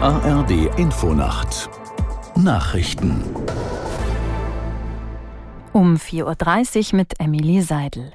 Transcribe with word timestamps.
ARD 0.00 0.78
Infonacht 0.78 1.68
Nachrichten 2.36 3.24
um 5.72 5.96
4.30 5.96 6.92
Uhr 6.92 6.96
mit 6.96 7.20
Emily 7.20 7.60
Seidel. 7.60 8.12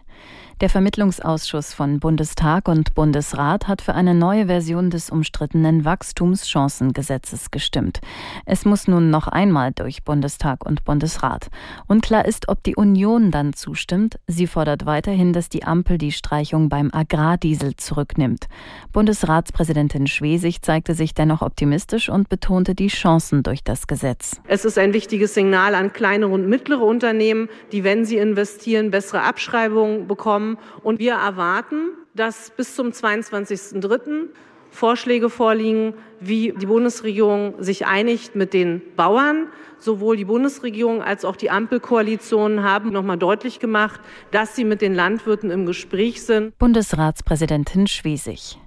Der 0.62 0.70
Vermittlungsausschuss 0.70 1.74
von 1.74 2.02
Bundestag 2.02 2.68
und 2.68 2.94
Bundesrat 2.94 3.70
hat 3.70 3.82
für 3.82 3.94
eine 3.94 4.14
neue 4.14 4.48
Version 4.48 4.90
des 4.90 5.10
umstrittenen 5.10 5.86
Wachstumschancengesetzes 5.86 7.50
gestimmt. 7.50 8.02
Es 8.46 8.66
muss 8.66 8.86
nun 8.86 9.10
noch 9.10 9.30
einmal 9.30 9.72
durch 9.72 10.04
Bundestag 10.04 10.66
und 10.66 10.84
Bundesrat. 10.84 11.48
Unklar 11.88 12.26
ist, 12.26 12.50
ob 12.50 12.62
die 12.64 12.76
Union 12.76 13.32
dann 13.32 13.54
zustimmt. 13.54 14.20
Sie 14.28 14.48
fordert 14.48 14.86
weiterhin, 14.86 15.32
dass 15.32 15.48
die 15.48 15.64
Ampel 15.64 15.98
die 15.98 16.12
Streichung 16.12 16.68
beim 16.68 16.90
Agrardiesel 16.92 17.78
zurücknimmt. 17.78 18.50
Bundesratspräsidentin 18.92 20.08
Schwesig 20.08 20.62
zeigte 20.62 20.94
sich 20.94 21.14
dennoch 21.14 21.42
optimistisch 21.42 22.10
und 22.10 22.28
betonte 22.28 22.76
die 22.76 22.88
Chancen 22.88 23.44
durch 23.44 23.64
das 23.64 23.88
Gesetz. 23.88 24.42
Es 24.46 24.66
ist 24.66 24.78
ein 24.78 24.92
wichtiges 24.92 25.36
Signal 25.36 25.74
an 25.74 25.94
kleine 25.94 26.28
und 26.28 26.50
mittlere 26.50 26.84
Unternehmen, 26.84 27.48
die, 27.72 27.86
wenn 27.86 28.04
sie 28.04 28.18
investieren, 28.18 28.92
bessere 28.92 29.22
Abschreibungen 29.22 30.09
bekommen 30.10 30.58
und 30.84 31.00
wir 31.00 31.14
erwarten, 31.14 31.92
dass 32.14 32.52
bis 32.52 32.76
zum 32.76 32.90
22.03. 32.90 34.28
Vorschläge 34.72 35.30
vorliegen, 35.30 35.94
wie 36.20 36.54
die 36.56 36.66
Bundesregierung 36.66 37.56
sich 37.60 37.88
einigt 37.88 38.36
mit 38.36 38.54
den 38.54 38.82
Bauern. 38.96 39.48
Sowohl 39.80 40.18
die 40.18 40.26
Bundesregierung 40.26 41.02
als 41.02 41.24
auch 41.24 41.38
die 41.38 41.50
Ampelkoalition 41.50 42.64
haben 42.64 42.92
noch 42.92 43.04
mal 43.04 43.18
deutlich 43.18 43.60
gemacht, 43.60 44.02
dass 44.32 44.56
sie 44.56 44.66
mit 44.66 44.82
den 44.82 44.94
Landwirten 44.94 45.50
im 45.50 45.66
Gespräch 45.66 46.22
sind. 46.22 46.58
Bundesratspräsidentin 46.60 47.88
Schwesig. 47.88 48.60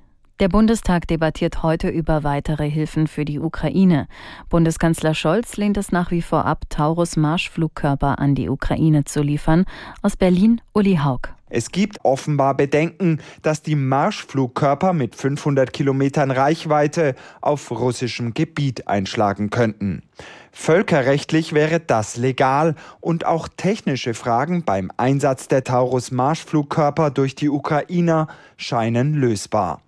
Der 0.42 0.48
Bundestag 0.48 1.06
debattiert 1.06 1.62
heute 1.62 1.88
über 1.88 2.24
weitere 2.24 2.68
Hilfen 2.68 3.06
für 3.06 3.24
die 3.24 3.38
Ukraine. 3.38 4.08
Bundeskanzler 4.48 5.14
Scholz 5.14 5.56
lehnt 5.56 5.76
es 5.76 5.92
nach 5.92 6.10
wie 6.10 6.20
vor 6.20 6.46
ab, 6.46 6.64
Taurus 6.68 7.16
Marschflugkörper 7.16 8.18
an 8.18 8.34
die 8.34 8.48
Ukraine 8.48 9.04
zu 9.04 9.22
liefern. 9.22 9.66
Aus 10.02 10.16
Berlin 10.16 10.60
Uli 10.72 10.96
Haug. 10.96 11.28
Es 11.48 11.70
gibt 11.70 12.04
offenbar 12.04 12.56
Bedenken, 12.56 13.20
dass 13.42 13.62
die 13.62 13.76
Marschflugkörper 13.76 14.92
mit 14.92 15.14
500 15.14 15.72
Kilometern 15.72 16.32
Reichweite 16.32 17.14
auf 17.40 17.70
russischem 17.70 18.34
Gebiet 18.34 18.88
einschlagen 18.88 19.50
könnten. 19.50 20.02
Völkerrechtlich 20.50 21.52
wäre 21.52 21.78
das 21.78 22.16
legal 22.16 22.74
und 22.98 23.26
auch 23.26 23.46
technische 23.46 24.12
Fragen 24.12 24.64
beim 24.64 24.90
Einsatz 24.96 25.46
der 25.46 25.62
Taurus 25.62 26.10
Marschflugkörper 26.10 27.12
durch 27.12 27.36
die 27.36 27.48
Ukrainer 27.48 28.26
scheinen 28.56 29.14
lösbar. 29.14 29.80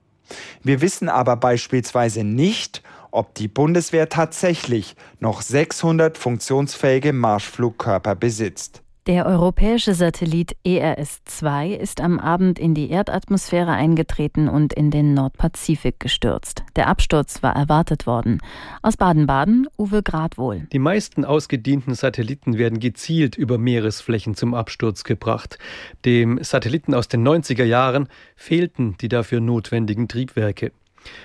Wir 0.63 0.81
wissen 0.81 1.09
aber 1.09 1.37
beispielsweise 1.37 2.25
nicht, 2.25 2.83
ob 3.11 3.35
die 3.35 3.49
Bundeswehr 3.49 4.09
tatsächlich 4.09 4.97
noch 5.21 5.43
600 5.43 6.19
funktionsfähige 6.19 7.13
Marschflugkörper 7.13 8.15
besitzt. 8.15 8.84
Der 9.07 9.27
europäische 9.27 9.93
Satellit 9.93 10.57
ERS-2 10.65 11.75
ist 11.77 12.01
am 12.01 12.19
Abend 12.19 12.59
in 12.59 12.73
die 12.73 12.89
Erdatmosphäre 12.89 13.73
eingetreten 13.73 14.49
und 14.49 14.73
in 14.73 14.91
den 14.91 15.13
Nordpazifik 15.13 16.01
gestürzt. 16.01 16.63
Der 16.75 16.89
Absturz 16.89 17.43
war 17.43 17.55
erwartet 17.55 18.07
worden. 18.07 18.41
Aus 18.81 18.97
Baden-Baden 18.97 19.69
Uwe 19.77 20.03
Gradwohl. 20.03 20.67
Die 20.73 20.79
meisten 20.79 21.27
ausgedienten 21.27 21.95
Satelliten 21.95 22.57
werden 22.57 22.81
gezielt 22.81 23.37
über 23.37 23.59
Meeresflächen 23.59 24.37
zum 24.37 24.55
Absturz 24.55 25.05
gebracht. 25.05 25.59
Dem 26.07 26.43
Satelliten 26.43 26.95
aus 26.95 27.07
den 27.07 27.29
90er 27.29 27.65
Jahren 27.65 28.09
fehlten 28.37 28.97
die 29.03 29.09
dafür 29.09 29.41
notwendigen 29.41 30.09
Triebwerke. 30.09 30.73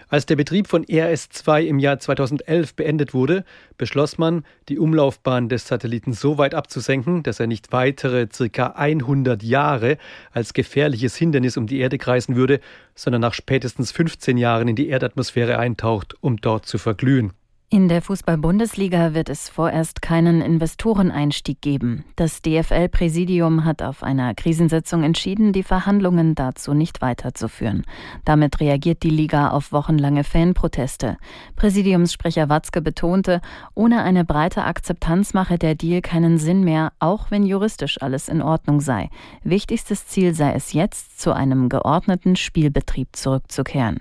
Als 0.08 0.26
der 0.26 0.36
Betrieb 0.36 0.68
von 0.68 0.84
RS-2 0.84 1.66
im 1.66 1.80
Jahr 1.80 2.00
2011 2.00 2.76
beendet 2.76 3.14
wurde, 3.14 3.46
beschloss 3.78 4.18
man, 4.18 4.44
die 4.68 4.80
Umlaufbahn 4.80 5.50
des 5.50 5.68
Satelliten 5.68 6.14
so 6.14 6.38
weit 6.38 6.54
abzusenken, 6.54 7.24
dass 7.24 7.40
er 7.40 7.48
nicht 7.48 7.72
weitere 7.72 8.28
ca. 8.28 8.68
100 8.68 9.44
Jahre 9.44 9.98
als 10.32 10.54
gefährliches 10.54 11.16
Hindernis 11.16 11.58
um 11.58 11.68
die 11.68 11.80
Erde 11.80 11.98
kreisen 11.98 12.36
würde, 12.36 12.60
sondern 12.96 13.22
nach 13.22 13.34
spätestens 13.34 13.92
15 13.92 14.38
Jahren 14.38 14.68
in 14.68 14.76
die 14.76 14.90
Erdatmosphäre 14.90 15.58
eintaucht, 15.58 16.16
um 16.22 16.38
dort 16.38 16.66
zu 16.66 16.78
verglühen. 16.78 17.34
In 17.72 17.88
der 17.88 18.02
Fußball-Bundesliga 18.02 19.14
wird 19.14 19.30
es 19.30 19.48
vorerst 19.48 20.02
keinen 20.02 20.42
Investoreneinstieg 20.42 21.62
geben. 21.62 22.04
Das 22.16 22.42
DFL-Präsidium 22.42 23.64
hat 23.64 23.84
auf 23.84 24.02
einer 24.02 24.34
Krisensitzung 24.34 25.04
entschieden, 25.04 25.54
die 25.54 25.62
Verhandlungen 25.62 26.34
dazu 26.34 26.74
nicht 26.74 27.04
weiterzuführen. 27.04 27.84
Damit 28.26 28.60
reagiert 28.60 29.04
die 29.04 29.12
Liga 29.12 29.52
auf 29.52 29.72
wochenlange 29.72 30.24
Fanproteste. 30.24 31.18
Präsidiumssprecher 31.58 32.50
Watzke 32.50 32.82
betonte, 32.82 33.40
ohne 33.76 34.02
eine 34.02 34.26
breite 34.26 34.64
Akzeptanz 34.64 35.36
mache 35.36 35.60
der 35.60 35.76
Deal 35.76 36.02
keinen 36.02 36.40
Sinn 36.40 36.64
mehr, 36.64 36.92
auch 36.98 37.30
wenn 37.30 37.46
juristisch 37.46 38.02
alles 38.02 38.30
in 38.30 38.42
Ordnung 38.42 38.82
sei. 38.82 39.12
Wichtigstes 39.44 40.08
Ziel 40.08 40.34
sei 40.34 40.54
es 40.54 40.74
jetzt, 40.74 41.22
zu 41.22 41.34
einem 41.34 41.70
geordneten 41.70 42.36
Spielbetrieb 42.36 43.10
zurückzukehren. 43.12 44.00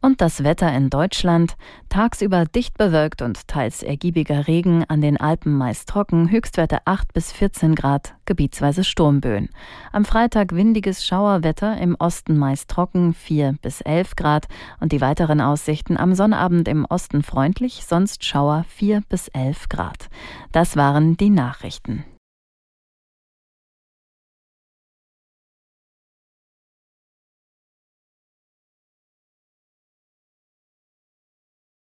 Und 0.00 0.20
das 0.20 0.44
Wetter 0.44 0.72
in 0.72 0.90
Deutschland. 0.90 1.56
Tagsüber 1.88 2.44
dicht 2.44 2.78
bewölkt 2.78 3.22
und 3.22 3.48
teils 3.48 3.82
ergiebiger 3.82 4.46
Regen, 4.46 4.84
an 4.88 5.00
den 5.00 5.16
Alpen 5.16 5.54
meist 5.54 5.88
trocken, 5.88 6.30
Höchstwerte 6.30 6.78
8 6.84 7.12
bis 7.12 7.32
14 7.32 7.74
Grad, 7.74 8.14
gebietsweise 8.24 8.84
Sturmböen. 8.84 9.48
Am 9.92 10.04
Freitag 10.04 10.54
windiges 10.54 11.04
Schauerwetter, 11.04 11.78
im 11.78 11.96
Osten 11.98 12.36
meist 12.36 12.70
trocken, 12.70 13.14
4 13.14 13.56
bis 13.62 13.80
11 13.80 14.16
Grad 14.16 14.46
und 14.80 14.92
die 14.92 15.00
weiteren 15.00 15.40
Aussichten 15.40 15.96
am 15.96 16.14
Sonnabend 16.14 16.68
im 16.68 16.84
Osten 16.84 17.22
freundlich, 17.22 17.84
sonst 17.84 18.24
Schauer 18.24 18.64
4 18.68 19.02
bis 19.08 19.28
11 19.28 19.68
Grad. 19.68 20.08
Das 20.52 20.76
waren 20.76 21.16
die 21.16 21.30
Nachrichten. 21.30 22.04